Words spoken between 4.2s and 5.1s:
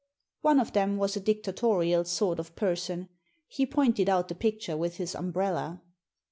the picture with